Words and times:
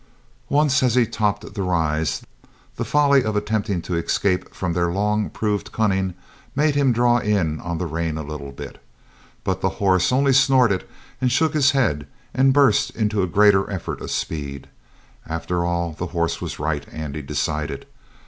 Once, 0.49 0.81
as 0.81 0.95
he 0.95 1.05
topped 1.05 1.53
the 1.53 1.61
rise, 1.61 2.23
the 2.75 2.83
folly 2.83 3.23
of 3.23 3.35
attempting 3.35 3.83
to 3.83 3.93
escape 3.95 4.51
from 4.51 4.73
their 4.73 4.89
long 4.91 5.29
proved 5.29 5.71
cunning 5.71 6.15
made 6.55 6.73
him 6.73 6.91
draw 6.91 7.19
in 7.19 7.59
on 7.59 7.77
the 7.77 7.85
rein 7.85 8.17
a 8.17 8.23
little; 8.23 8.51
but 9.43 9.61
the 9.61 9.69
horse 9.77 10.11
only 10.11 10.33
snorted 10.33 10.87
and 11.21 11.31
shook 11.31 11.53
his 11.53 11.69
head 11.69 12.07
and 12.33 12.51
burst 12.51 12.89
into 12.95 13.21
a 13.21 13.27
greater 13.27 13.69
effort 13.69 14.01
of 14.01 14.09
speed. 14.09 14.67
After 15.27 15.63
all, 15.63 15.91
the 15.93 16.07
horse 16.07 16.41
was 16.41 16.57
right, 16.57 16.83
Andy 16.91 17.21
decided. 17.21 17.85